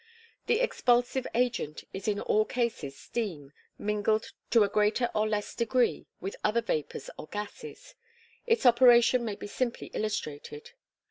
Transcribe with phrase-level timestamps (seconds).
[0.47, 6.07] The expulsive agent is in all cases steam, mingled to a greater or less degree
[6.19, 7.93] with other vapors or gases.
[8.47, 10.71] Its operation may be simply illustrated.